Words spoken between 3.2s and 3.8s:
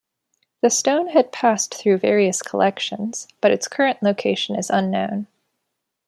but its